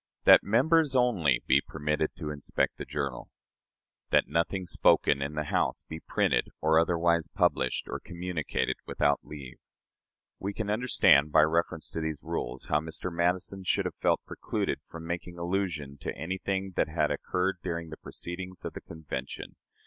[0.23, 3.29] "That members only be permitted to inspect the journal.
[4.09, 9.59] "That nothing spoken in the House be printed, or otherwise published or communicated, without leave."
[10.39, 13.13] We can understand, by reference to these rules, how Mr.
[13.13, 17.95] Madison should have felt precluded from making allusion to anything that had occurred during the
[17.97, 19.55] proceedings of the Convention.